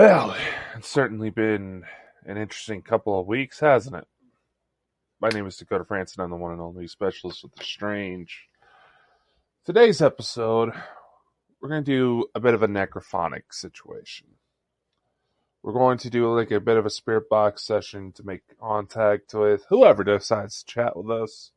[0.00, 0.34] Well,
[0.74, 1.84] it's certainly been
[2.24, 4.06] an interesting couple of weeks, hasn't it?
[5.20, 6.20] My name is Dakota Frandsen.
[6.20, 8.48] I'm the one and only specialist with the strange.
[9.62, 10.72] Today's episode,
[11.60, 14.28] we're going to do a bit of a necrophonic situation.
[15.62, 19.34] We're going to do like a bit of a spirit box session to make contact
[19.34, 21.52] with whoever decides to chat with us.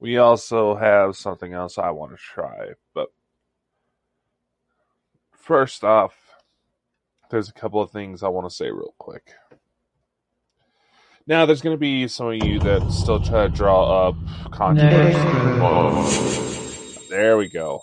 [0.00, 3.12] We also have something else I want to try, but
[5.30, 6.27] first off,
[7.30, 9.32] there's a couple of things I want to say real quick.
[11.26, 14.16] Now, there's going to be some of you that still try to draw up
[14.50, 15.18] controversy.
[17.10, 17.82] There we go.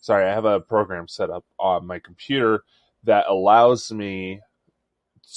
[0.00, 2.64] Sorry, I have a program set up on my computer
[3.04, 4.40] that allows me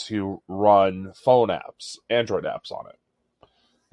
[0.08, 2.98] to run phone apps, Android apps on it.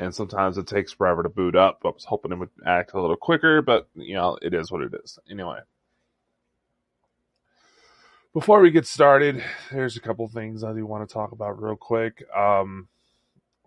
[0.00, 1.81] And sometimes it takes forever to boot up.
[1.84, 4.82] I was hoping it would act a little quicker, but you know, it is what
[4.82, 5.19] it is.
[5.31, 5.59] Anyway.
[8.34, 11.77] Before we get started, there's a couple things I do want to talk about real
[11.77, 12.22] quick.
[12.37, 12.89] Um,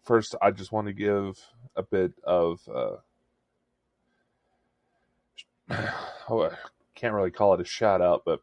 [0.03, 1.39] first, I just want to give
[1.75, 2.61] a bit of.
[2.69, 2.97] Uh,
[6.29, 6.51] oh, I
[6.93, 8.41] can't really call it a shout out, but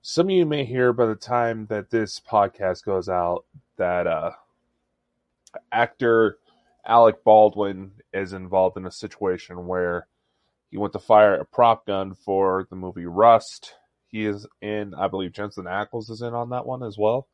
[0.00, 3.44] some of you may hear by the time that this podcast goes out
[3.76, 4.30] that uh,
[5.70, 6.38] actor
[6.86, 10.06] Alec Baldwin is involved in a situation where
[10.70, 13.74] he went to fire a prop gun for the movie Rust
[14.12, 14.94] he is in.
[14.94, 17.26] I believe Jensen Ackles is in on that one as well.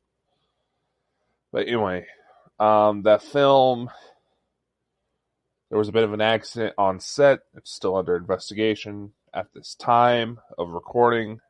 [1.53, 2.07] But anyway,
[2.59, 3.91] um, that film,
[5.69, 7.41] there was a bit of an accident on set.
[7.55, 11.41] It's still under investigation at this time of recording.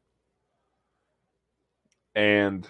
[2.15, 2.67] And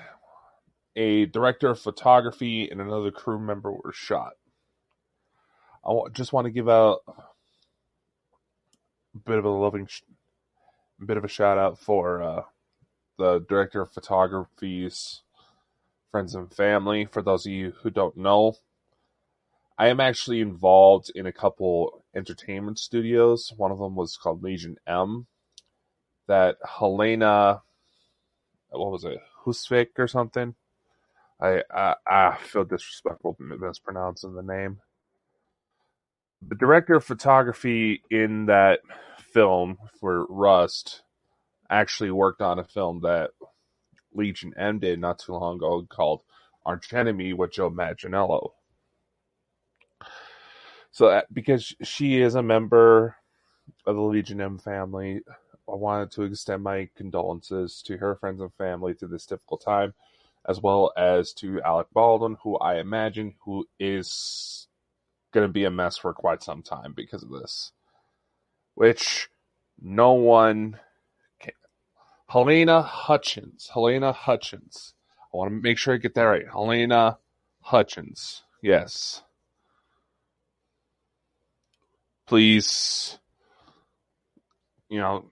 [0.97, 4.33] a director of photography and another crew member were shot.
[5.87, 6.99] I just want to give out
[9.15, 9.89] a bit of a loving
[11.07, 12.43] bit of a shout out for uh,
[13.19, 15.23] the director of photography's
[16.11, 17.07] friends and family.
[17.11, 18.57] For those of you who don't know,
[19.79, 23.53] I am actually involved in a couple entertainment studios.
[23.57, 25.27] One of them was called Legion M.
[26.27, 27.63] That Helena,
[28.71, 30.55] what was it, Husvik or something?
[31.41, 34.81] I, I I feel disrespectful mispronouncing the name.
[36.47, 38.81] The director of photography in that
[39.33, 41.03] film for Rust
[41.71, 43.31] actually worked on a film that
[44.13, 46.23] Legion M did not too long ago called
[46.65, 48.51] Arch Enemy with Joe Manganiello.
[50.91, 53.17] So, uh, because she is a member
[53.87, 55.21] of the Legion M family,
[55.69, 59.95] I wanted to extend my condolences to her friends and family through this difficult time,
[60.49, 64.67] as well as to Alec Baldwin, who I imagine who is
[65.33, 67.73] going to be a mess for quite some time because of this.
[68.79, 69.29] Which
[69.83, 70.79] no one
[71.41, 71.51] can.
[72.29, 73.69] Helena Hutchins.
[73.75, 74.95] Helena Hutchins.
[75.35, 76.47] I want to make sure I get that right.
[76.49, 77.19] Helena
[77.61, 78.45] Hutchins.
[78.63, 79.25] Yes.
[82.29, 83.19] Please,
[84.89, 85.25] you know,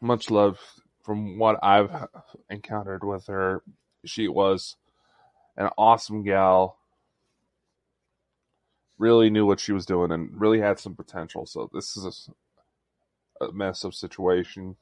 [0.00, 0.60] much love
[1.02, 2.06] from what I've
[2.48, 3.64] encountered with her.
[4.04, 4.76] She was
[5.56, 6.78] an awesome gal
[9.00, 11.46] really knew what she was doing and really had some potential.
[11.46, 12.28] So this is
[13.40, 14.76] a, mess of situation.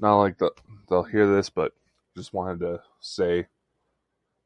[0.00, 0.50] Not like the,
[0.90, 1.72] they'll hear this, but
[2.16, 3.46] just wanted to say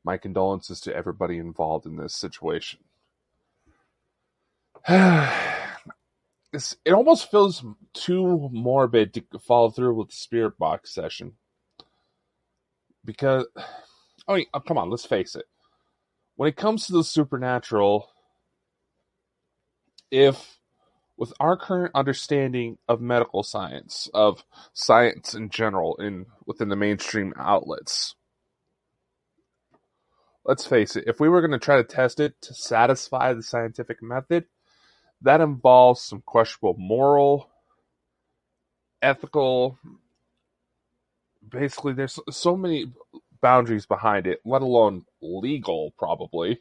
[0.04, 2.80] my condolences to everybody involved in this situation.
[4.86, 11.32] it's, it almost feels too morbid to follow through with the spirit box session
[13.06, 13.46] because,
[14.28, 15.46] I mean, oh, come on, let's face it.
[16.34, 18.10] When it comes to the supernatural,
[20.10, 20.58] if
[21.16, 24.44] with our current understanding of medical science, of
[24.74, 28.14] science in general, in within the mainstream outlets.
[30.44, 33.42] Let's face it, if we were going to try to test it to satisfy the
[33.42, 34.44] scientific method,
[35.22, 37.50] that involves some questionable moral,
[39.02, 39.78] ethical,
[41.48, 42.92] basically, there's so many
[43.40, 46.60] boundaries behind it, let alone legal, probably.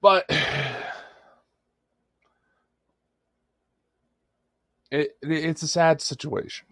[0.00, 0.28] But
[4.90, 6.66] it, it's a sad situation.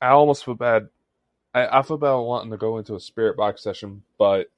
[0.00, 0.88] I almost feel bad.
[1.54, 4.50] I, I feel bad wanting to go into a spirit box session, but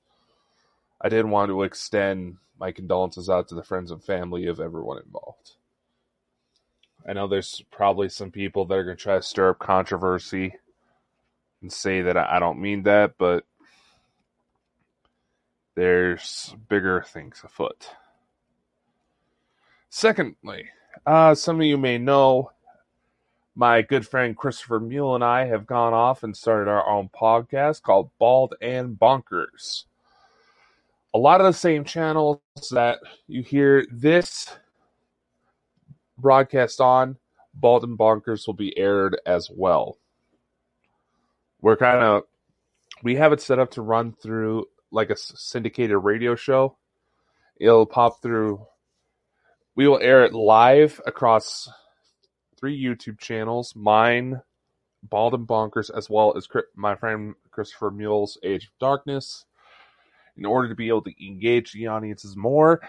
[1.00, 5.02] I did want to extend my condolences out to the friends and family of everyone
[5.04, 5.52] involved.
[7.08, 10.54] I know there's probably some people that are going to try to stir up controversy
[11.62, 13.44] and say that I don't mean that, but
[15.74, 17.88] there's bigger things afoot.
[19.88, 20.66] Secondly,
[21.06, 22.52] uh, some of you may know
[23.54, 27.82] my good friend Christopher Mule and I have gone off and started our own podcast
[27.82, 29.84] called Bald and Bonkers.
[31.12, 34.48] A lot of the same channels that you hear this
[36.18, 37.16] broadcast on,
[37.54, 39.98] Bald and Bonkers will be aired as well.
[41.60, 42.22] We're kind of
[43.02, 46.76] we have it set up to run through like a syndicated radio show.
[47.56, 48.66] It'll pop through.
[49.74, 51.68] We will air it live across
[52.60, 54.40] three YouTube channels, mine,
[55.02, 56.46] Bald and Bonkers, as well as
[56.76, 59.46] my friend Christopher Mule's Age of Darkness,
[60.36, 62.80] in order to be able to engage the audiences more.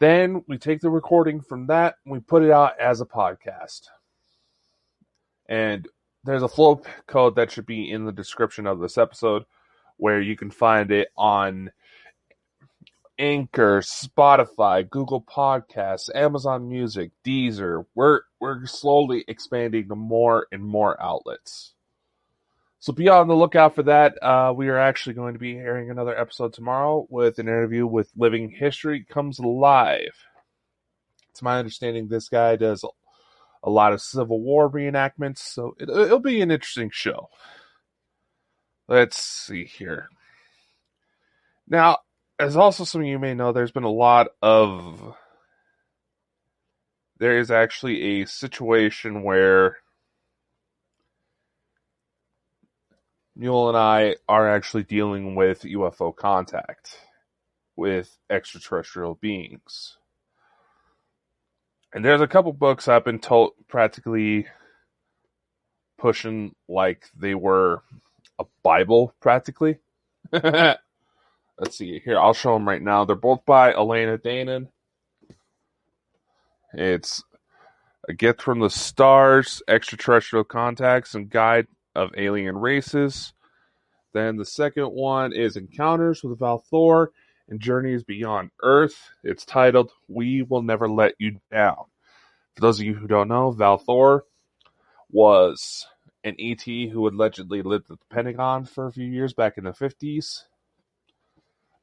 [0.00, 3.82] Then we take the recording from that and we put it out as a podcast.
[5.48, 5.86] And
[6.24, 9.44] there's a flow code that should be in the description of this episode
[9.98, 11.70] where you can find it on
[13.22, 17.86] Anchor, Spotify, Google Podcasts, Amazon Music, Deezer.
[17.94, 21.74] We're we're slowly expanding to more and more outlets.
[22.80, 24.20] So be on the lookout for that.
[24.20, 28.10] Uh, we are actually going to be airing another episode tomorrow with an interview with
[28.16, 30.16] Living History Comes Alive.
[31.30, 32.84] It's my understanding this guy does
[33.62, 37.28] a lot of Civil War reenactments, so it, it'll be an interesting show.
[38.88, 40.08] Let's see here.
[41.68, 41.98] Now,
[42.38, 45.14] as also some of you may know, there's been a lot of.
[47.18, 49.76] There is actually a situation where
[53.36, 56.98] Mule and I are actually dealing with UFO contact
[57.76, 59.96] with extraterrestrial beings.
[61.94, 64.46] And there's a couple books I've been told practically
[65.98, 67.82] pushing like they were
[68.38, 69.78] a Bible, practically.
[71.58, 72.18] Let's see here.
[72.18, 73.04] I'll show them right now.
[73.04, 74.68] They're both by Elena Danaan.
[76.72, 77.22] It's
[78.08, 83.34] a gift from the stars, extraterrestrial contacts, and guide of alien races.
[84.12, 87.08] Then the second one is Encounters with Valthor
[87.48, 89.10] and Journeys Beyond Earth.
[89.22, 91.84] It's titled We Will Never Let You Down.
[92.54, 94.20] For those of you who don't know, Valthor
[95.10, 95.86] was
[96.24, 99.70] an ET who allegedly lived at the Pentagon for a few years back in the
[99.72, 100.44] 50s.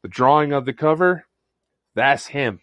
[0.01, 1.25] The drawing of the cover,
[1.95, 2.61] that's him.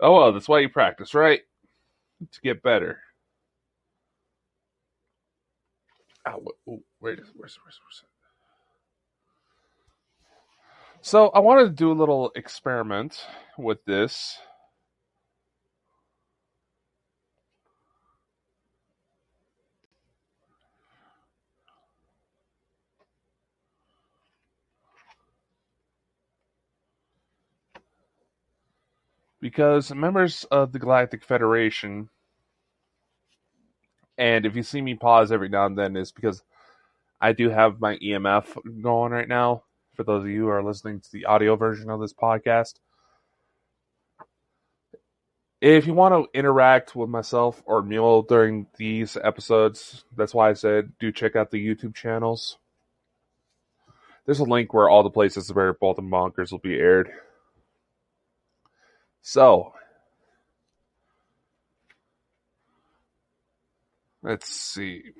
[0.00, 1.40] well, that's why you practice, right?
[2.32, 3.00] To get better.
[6.26, 8.04] Oh, wait, where's, where's, where's, where's
[11.02, 13.24] so I wanted to do a little experiment
[13.56, 14.38] with this.
[29.40, 32.10] Because members of the Galactic Federation,
[34.18, 36.42] and if you see me pause every now and then, is because
[37.20, 41.00] I do have my EMF going right now for those of you who are listening
[41.00, 42.74] to the audio version of this podcast.
[45.60, 50.54] If you want to interact with myself or Mule during these episodes, that's why I
[50.54, 52.56] said do check out the YouTube channels.
[54.24, 57.10] There's a link where all the places where and Bonkers will be aired.
[59.22, 59.72] So,
[64.22, 65.12] let's see.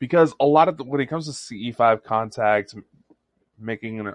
[0.00, 2.74] because a lot of the, when it comes to CE5 contact,
[3.56, 4.14] making an,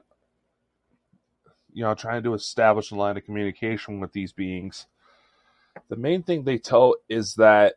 [1.72, 4.88] you know, trying to establish a line of communication with these beings,
[5.88, 7.75] the main thing they tell is that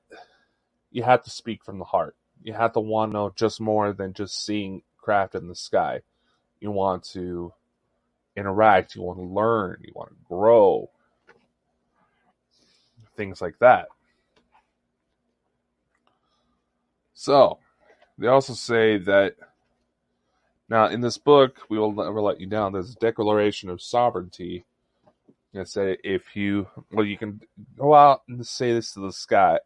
[0.90, 2.16] you have to speak from the heart.
[2.42, 6.02] you have to want to know just more than just seeing craft in the sky.
[6.60, 7.50] You want to
[8.36, 10.90] interact, you want to learn, you want to grow,
[13.16, 13.88] things like that.
[17.14, 17.58] So,
[18.18, 19.36] they also say that
[20.68, 22.74] now in this book, we will never let you down.
[22.74, 24.66] There's a declaration of sovereignty
[25.54, 27.40] and say if you well you can
[27.78, 29.58] go out and say this to the sky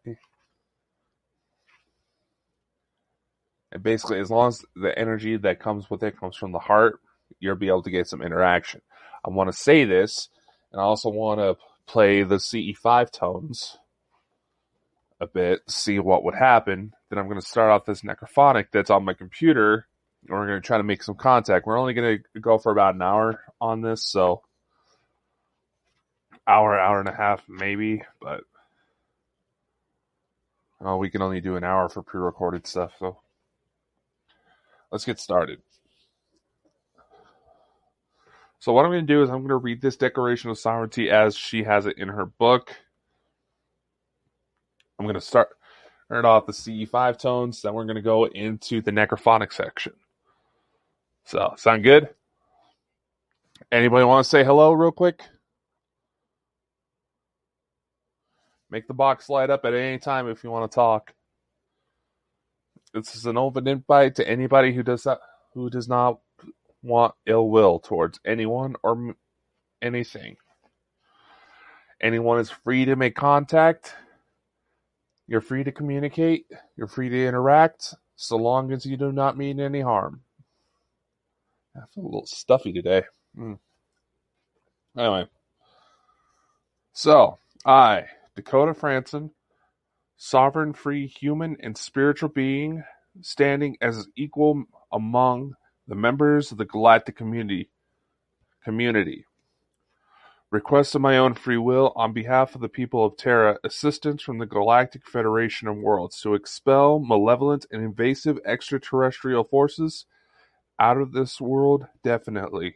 [3.73, 6.99] and basically as long as the energy that comes with it comes from the heart
[7.39, 8.81] you'll be able to get some interaction.
[9.25, 10.29] I want to say this
[10.71, 13.77] and i also want to play the ce5 tones
[15.19, 16.93] a bit see what would happen.
[17.09, 19.87] Then i'm going to start off this necrophonic that's on my computer
[20.27, 21.65] and we're going to try to make some contact.
[21.65, 24.43] We're only going to go for about an hour on this so
[26.47, 28.41] hour, hour and a half, maybe, but
[30.81, 32.91] oh, we can only do an hour for pre-recorded stuff.
[32.99, 33.17] So
[34.93, 35.59] let's get started.
[38.59, 41.09] So what I'm going to do is I'm going to read this Declaration of Sovereignty
[41.09, 42.73] as she has it in her book.
[44.97, 45.49] I'm going to start
[46.05, 49.93] start off the CE5 tones, then we're going to go into the necrophonic section.
[51.25, 52.09] So, sound good?
[53.71, 55.23] Anybody want to say hello real quick?
[58.69, 61.13] Make the box light up at any time if you want to talk.
[62.93, 65.19] This is an open invite to anybody who does not
[65.53, 66.19] who does not
[66.83, 69.15] want ill will towards anyone or
[69.81, 70.35] anything.
[72.01, 73.95] Anyone is free to make contact.
[75.27, 76.45] You're free to communicate.
[76.75, 80.21] You're free to interact, so long as you do not mean any harm.
[81.75, 83.03] I feel a little stuffy today.
[83.37, 83.57] Mm.
[84.97, 85.27] Anyway,
[86.91, 89.31] so I Dakota Frandsen,
[90.23, 92.81] sovereign free human and spiritual being,
[93.19, 95.53] standing as equal among
[95.85, 97.69] the members of the galactic community.
[98.63, 99.25] Community.
[100.49, 104.37] Request of my own free will, on behalf of the people of Terra, assistance from
[104.37, 110.05] the Galactic Federation of Worlds to expel malevolent and invasive extraterrestrial forces
[110.79, 112.75] out of this world definitely.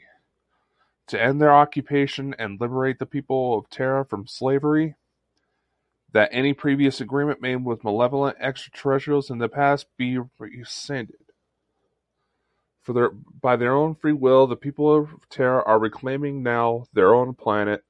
[1.08, 4.96] To end their occupation and liberate the people of Terra from slavery
[6.14, 11.18] that any previous agreement made with malevolent extraterrestrials in the past be rescinded.
[12.82, 17.14] For their, by their own free will, the people of Terra are reclaiming now their
[17.14, 17.84] own planet.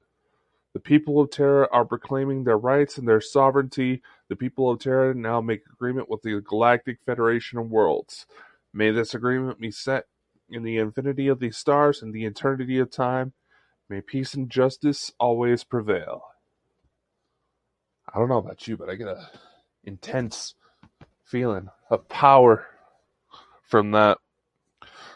[0.74, 4.02] The people of Terra are proclaiming their rights and their sovereignty.
[4.28, 8.26] The people of Terra now make agreement with the Galactic Federation of Worlds.
[8.72, 10.06] May this agreement be set
[10.50, 13.32] in the infinity of the stars and the eternity of time.
[13.88, 16.24] May peace and justice always prevail.
[18.12, 19.28] I don't know about you, but I get a
[19.84, 20.54] intense
[21.24, 22.66] feeling of power
[23.62, 24.18] from that.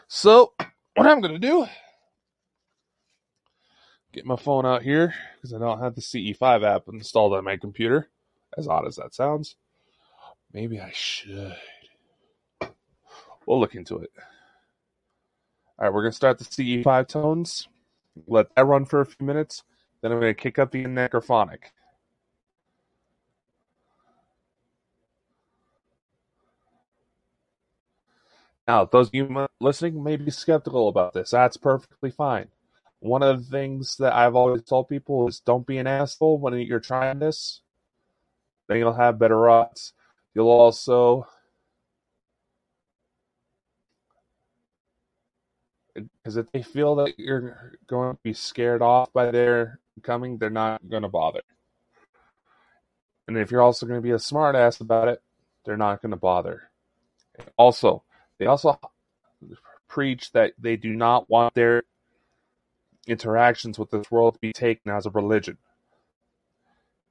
[0.07, 0.53] So,
[0.95, 1.65] what I'm going to do,
[4.13, 7.57] get my phone out here because I don't have the CE5 app installed on my
[7.57, 8.09] computer,
[8.57, 9.55] as odd as that sounds.
[10.53, 11.55] Maybe I should.
[13.47, 14.11] We'll look into it.
[15.79, 17.67] All right, we're going to start the CE5 tones.
[18.27, 19.63] Let that run for a few minutes.
[20.01, 21.59] Then I'm going to kick up the necrophonic.
[28.67, 31.31] Now, those of you listening may be skeptical about this.
[31.31, 32.47] That's perfectly fine.
[32.99, 36.57] One of the things that I've always told people is don't be an asshole when
[36.59, 37.61] you're trying this.
[38.67, 39.91] Then you'll have better odds.
[40.33, 41.27] You'll also
[45.95, 50.49] because if they feel that you're going to be scared off by their coming, they're
[50.49, 51.41] not going to bother.
[53.27, 55.21] And if you're also going to be a smartass about it,
[55.65, 56.69] they're not going to bother.
[57.57, 58.03] Also,
[58.43, 58.77] they also
[59.87, 61.83] preach that they do not want their
[63.07, 65.57] interactions with this world to be taken as a religion.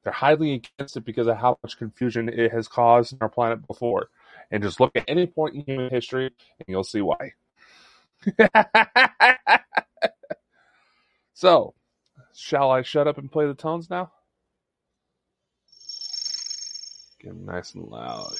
[0.05, 3.67] They're highly against it because of how much confusion it has caused in our planet
[3.67, 4.11] before.
[4.51, 7.33] And just look at any point in human history and you'll see why.
[11.33, 11.73] so,
[12.35, 14.13] shall I shut up and play the tones now?
[17.21, 18.37] Get them nice and loud.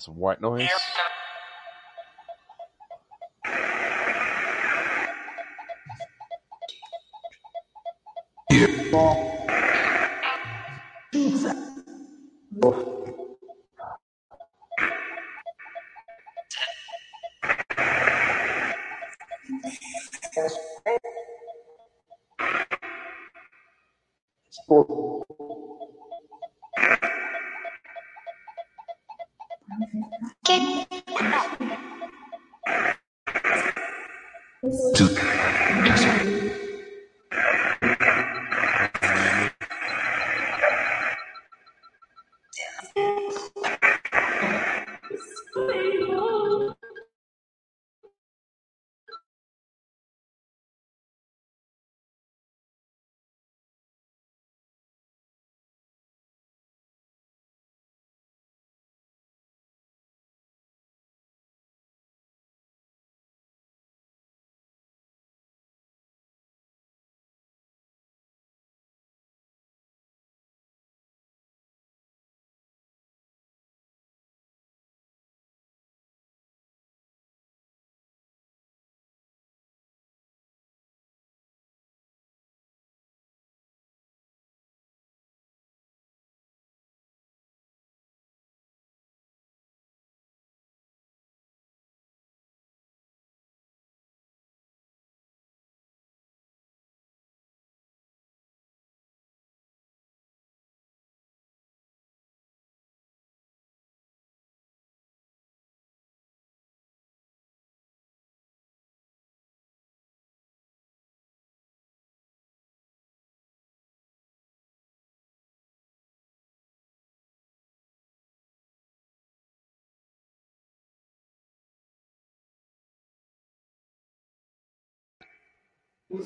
[0.00, 0.68] Some white noise.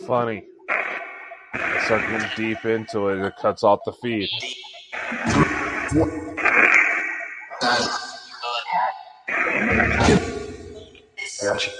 [0.06, 0.44] Funny.
[1.54, 4.28] I deep into it, it cuts off the feed.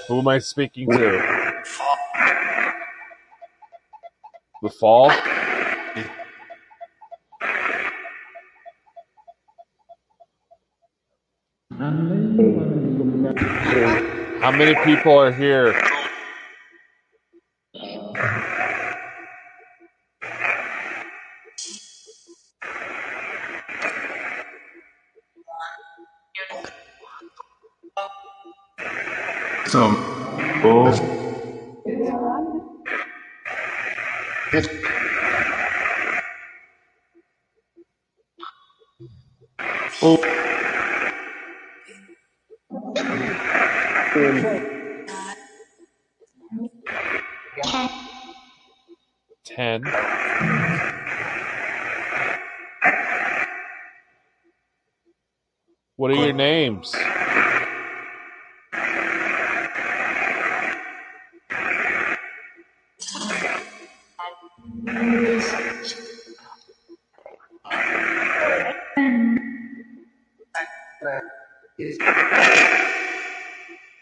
[0.07, 1.63] Who am I speaking to?
[4.61, 5.09] The fall?
[14.39, 15.73] How many people are here?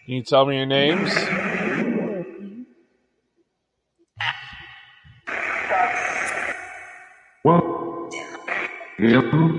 [0.06, 1.13] Can you tell me your names?
[7.43, 8.10] one,
[8.99, 9.52] yeah,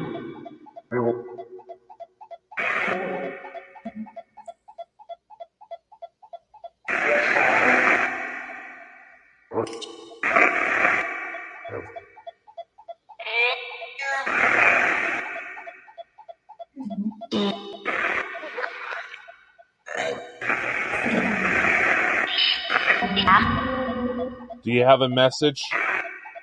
[24.84, 25.62] you have a message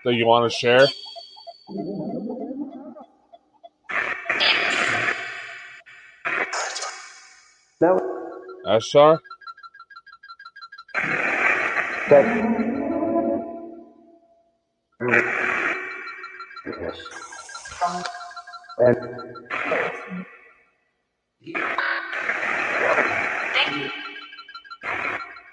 [0.04, 0.88] that you want to share?
[8.66, 9.20] Ashar?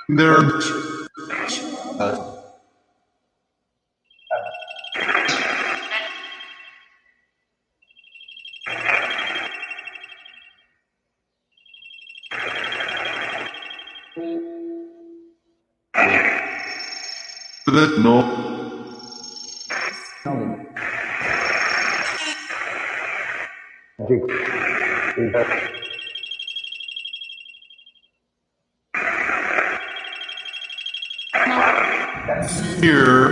[0.09, 0.88] there,
[17.67, 18.49] that no,
[32.81, 33.28] Here.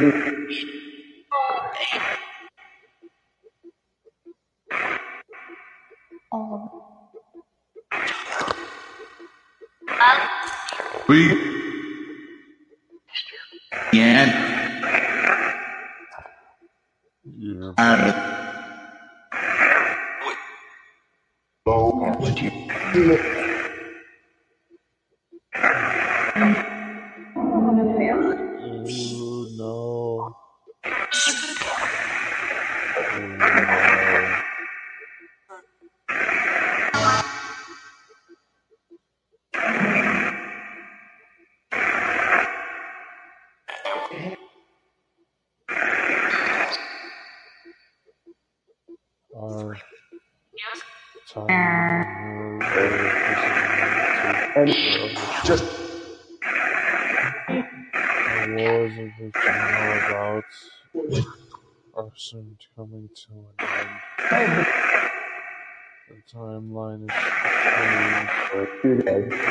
[0.00, 0.08] We.
[13.92, 13.92] Yeah.
[13.92, 14.47] Yeah.
[62.78, 64.02] Coming to an end.
[66.08, 67.16] The timeline is
[67.74, 68.34] changed.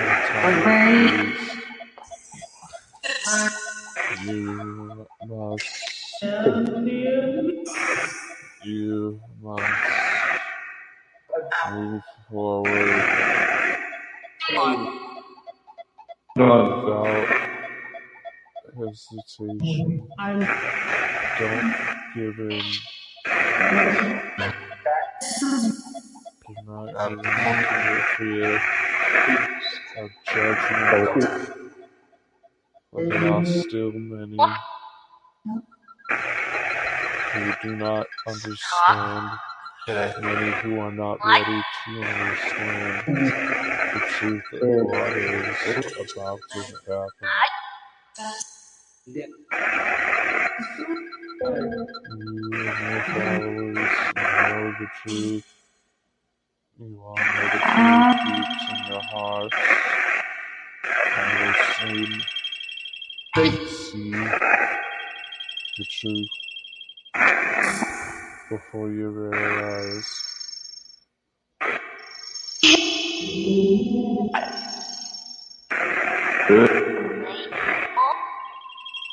[0.05, 1.37] The time is
[4.09, 5.65] You must.
[8.61, 9.77] You must
[11.63, 13.09] move forward
[16.61, 17.31] without
[18.77, 19.65] hesitation.
[21.37, 21.77] Don't
[22.13, 22.81] give in.
[26.47, 28.63] Do not give in to your fear
[29.95, 31.11] of judgment.
[32.91, 34.61] For there are still many
[37.33, 39.41] who do not understand,
[40.17, 43.03] many who are not ready to understand
[43.93, 45.59] the truth of what is
[45.99, 47.43] about to happen.
[51.41, 55.45] You followers know the truth.
[56.79, 59.55] You all know the truth deep in your hearts.
[61.17, 62.25] And will soon
[63.67, 64.11] see
[65.77, 66.29] the truth
[68.49, 70.07] before your very eyes.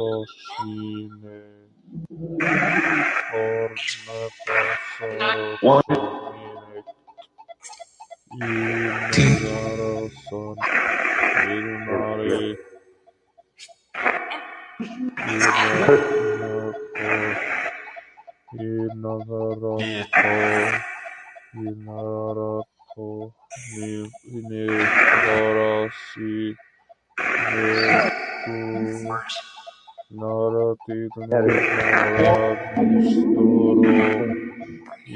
[0.00, 0.79] 都是。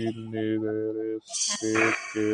[0.05, 2.34] Inniveresekere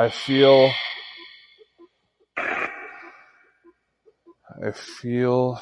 [0.00, 0.72] I feel.
[2.38, 2.46] I
[4.72, 5.60] feel.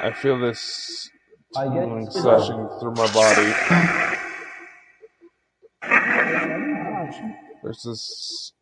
[0.00, 1.10] I feel this
[1.54, 3.52] tingling slashing through my body.
[7.62, 8.52] There's this.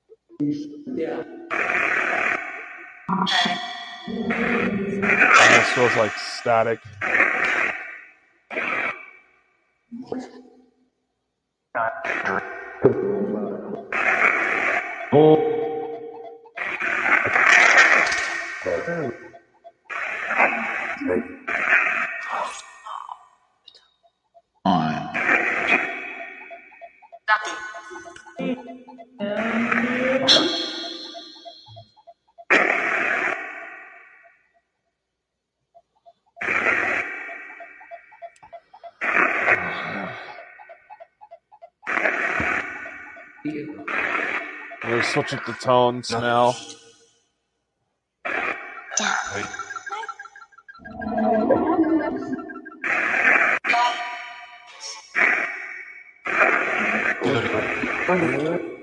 [4.08, 6.78] Almost feels like static.
[45.26, 46.54] We're switching to tones now.
[58.06, 58.75] Pose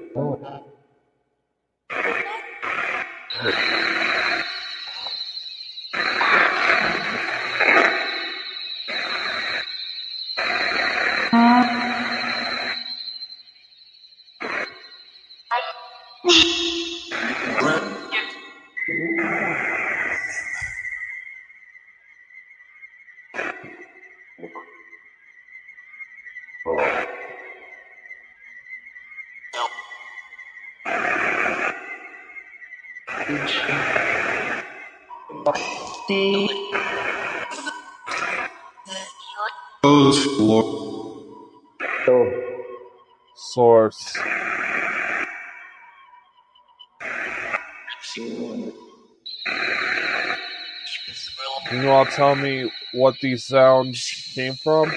[52.15, 54.91] tell me what these sounds came from?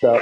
[0.00, 0.16] So,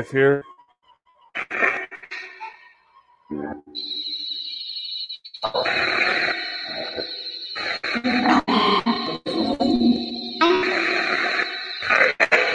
[0.00, 0.42] wife here?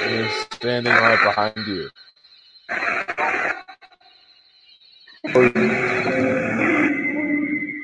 [0.08, 1.89] He's standing right behind you.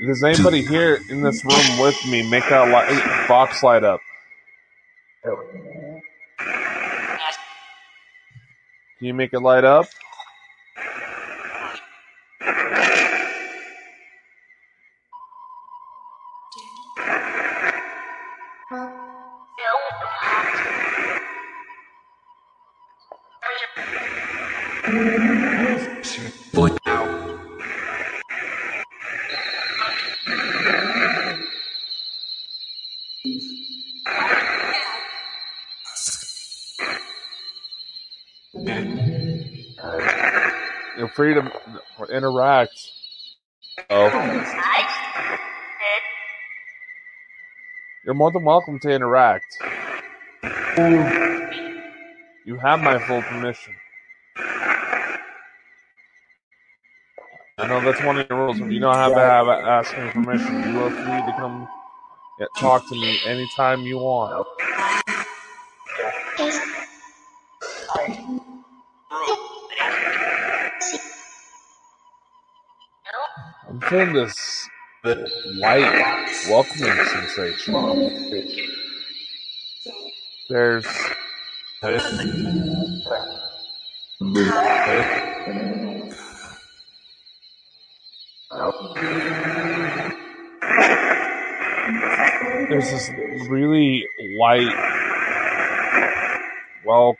[0.03, 3.99] There's anybody here in this room with me, make that light, box light up.
[9.01, 9.87] Can you make it light up?
[41.21, 41.43] Free to
[42.11, 42.73] interact.
[43.91, 44.09] Oh.
[48.03, 49.45] You're more than welcome to interact.
[52.43, 53.75] You have my full permission.
[57.59, 58.57] I know that's one of your rules.
[58.57, 60.73] You don't have to have ask me permission.
[60.73, 61.67] You are free to come
[62.57, 64.47] talk to me anytime you want.
[73.91, 74.69] I'm feeling this
[75.55, 77.73] light welcoming sensation.
[80.47, 80.85] There's
[92.69, 93.11] there's this
[93.49, 94.07] really
[94.39, 94.73] light,
[96.85, 97.17] well,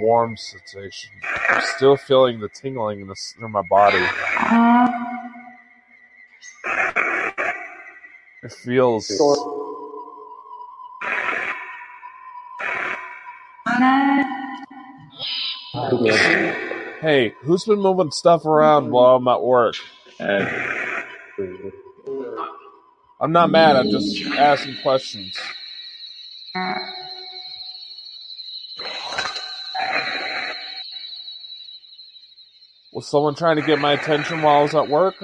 [0.00, 1.10] warm sensation.
[1.50, 4.02] I'm still feeling the tingling in, this, in my body.
[8.44, 9.08] It feels
[17.00, 19.76] Hey, who's been moving stuff around while I'm at work?
[23.20, 25.38] I'm not mad, I'm just asking questions.
[32.92, 35.16] Was someone trying to get my attention while I was at work?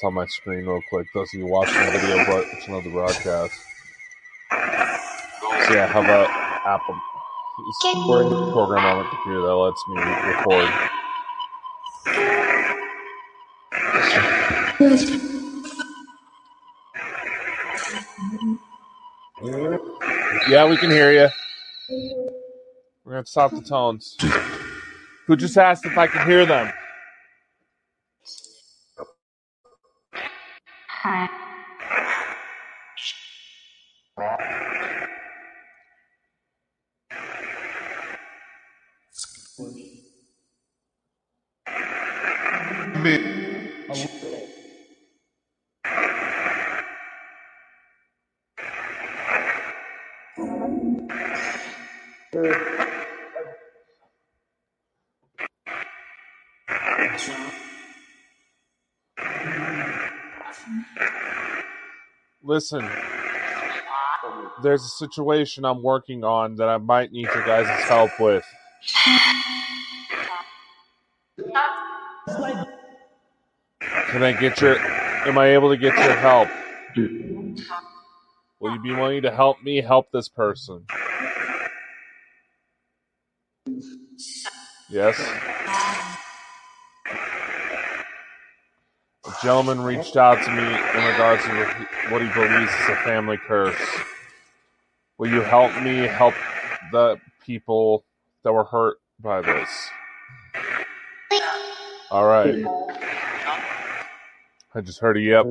[0.00, 1.06] Show you all what's on my screen real quick.
[1.12, 3.52] Those of you watching the video, but it's another broadcast.
[4.50, 6.28] So yeah, how about
[6.66, 6.94] Apple?
[7.66, 7.94] This
[8.52, 9.96] program on the computer that lets me
[10.28, 10.70] record.
[20.48, 21.28] Yeah, we can hear you.
[23.04, 24.16] We're gonna stop the tones.
[25.26, 26.72] Who just asked if I can hear them?
[31.02, 31.28] hai.
[43.02, 43.18] Mê
[52.32, 52.91] Thank
[62.52, 62.86] Listen,
[64.62, 68.44] there's a situation I'm working on that I might need your guys' help with.
[74.10, 74.78] Can I get your?
[74.78, 76.50] Am I able to get your help?
[78.60, 80.84] Will you be willing to help me help this person?
[84.90, 85.18] Yes.
[89.42, 91.50] Gentleman reached out to me in regards to
[92.10, 93.76] what he believes is a family curse.
[95.18, 96.34] Will you help me help
[96.92, 98.04] the people
[98.44, 99.90] that were hurt by this?
[102.10, 102.64] All right.
[104.74, 105.46] I just heard a yep.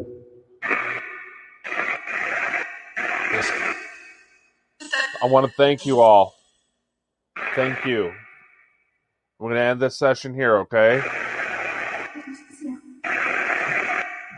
[5.24, 6.34] I want to thank you all.
[7.56, 8.12] Thank you.
[9.38, 11.02] We're going to end this session here, okay?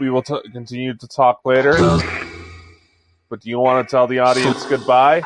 [0.03, 1.79] We will t- continue to talk later.
[3.29, 5.23] But do you want to tell the audience goodbye?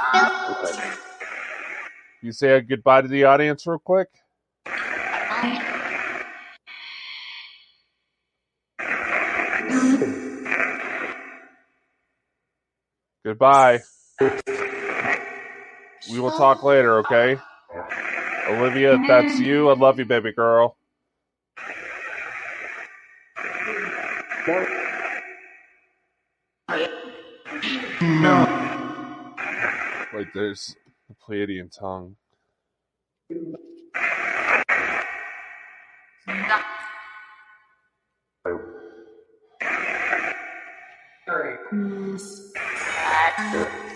[2.22, 4.10] You say a goodbye to the audience real quick?
[13.26, 13.82] Goodbye.
[16.12, 17.42] We will talk later, okay?
[18.48, 20.77] Olivia, if that's you, I love you, baby girl.
[24.48, 24.68] Wait,
[30.34, 30.74] there's
[31.10, 32.16] the Pleiadian tongue.
[43.52, 43.87] There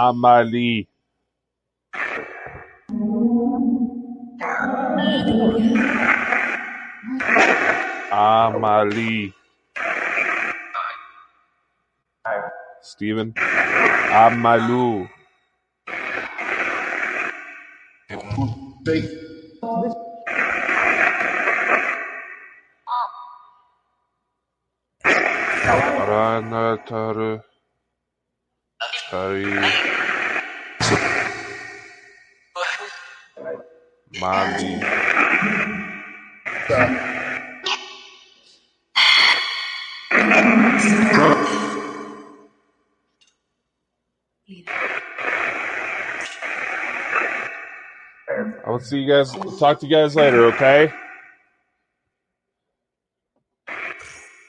[0.00, 0.88] Amalie.
[8.12, 9.34] Amalie.
[12.82, 13.34] Steven.
[14.24, 15.08] Amalu.
[26.08, 27.42] Ranataru.
[29.10, 29.89] Tari.
[34.18, 34.80] Mali.
[48.66, 49.32] I will see you guys.
[49.58, 50.92] Talk to you guys later, okay?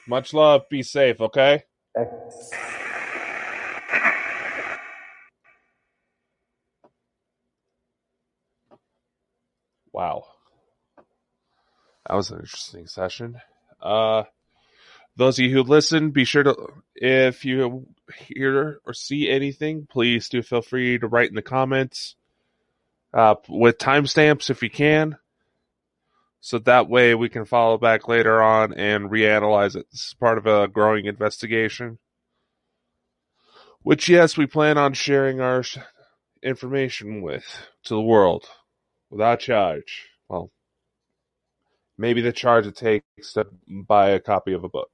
[0.08, 0.68] Much love.
[0.68, 1.64] Be safe, okay?
[9.92, 10.24] Wow.
[12.08, 13.40] That was an interesting session.
[13.80, 14.24] Uh,
[15.16, 16.56] those of you who listen, be sure to,
[16.94, 17.86] if you
[18.16, 22.16] hear or see anything, please do feel free to write in the comments
[23.12, 25.16] uh, with timestamps if you can.
[26.40, 29.86] So that way we can follow back later on and reanalyze it.
[29.92, 31.98] This is part of a growing investigation.
[33.82, 35.62] Which, yes, we plan on sharing our
[36.42, 37.44] information with
[37.84, 38.48] to the world
[39.12, 40.08] without charge.
[40.28, 40.50] Well,
[41.98, 44.90] maybe the charge it takes to buy a copy of a book.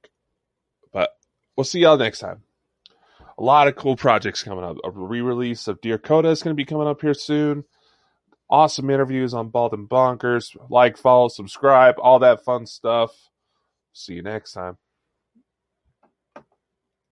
[0.93, 1.11] But
[1.55, 2.43] we'll see y'all next time.
[3.37, 4.77] A lot of cool projects coming up.
[4.83, 7.63] A re-release of Dear Coda is going to be coming up here soon.
[8.49, 10.57] Awesome interviews on Bald and Bonkers.
[10.69, 13.11] Like, follow, subscribe, all that fun stuff.
[13.93, 14.77] See you next time.